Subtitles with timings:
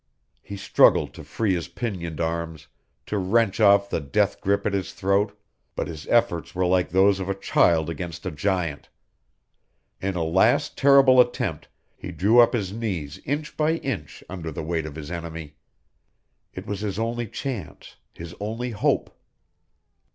[0.41, 2.65] He struggled to free his pinioned arms,
[3.05, 5.39] to wrench off the death grip at his throat,
[5.75, 8.89] but his efforts were like those of a child against a giant.
[10.01, 14.63] In a last terrible attempt he drew up his knees inch by inch under the
[14.63, 15.57] weight of his enemy;
[16.51, 19.15] it was his only chance, his only hope.